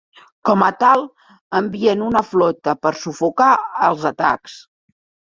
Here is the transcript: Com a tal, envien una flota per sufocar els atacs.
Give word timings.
Com 0.49 0.63
a 0.67 0.67
tal, 0.83 1.01
envien 1.59 2.01
una 2.05 2.23
flota 2.29 2.73
per 2.85 2.93
sufocar 3.01 3.51
els 3.89 4.07
atacs. 4.11 4.57